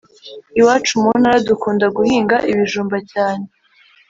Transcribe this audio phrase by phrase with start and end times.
[0.59, 3.45] Iwacu muntara dukunda guhinga ibijumba cyane